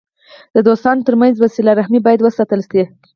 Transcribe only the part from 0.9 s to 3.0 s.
ترمنځ وسیله رحمي باید وساتل سي.